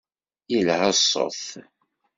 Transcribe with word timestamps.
Yelha 0.51 0.89
ṣṣut. 0.99 1.43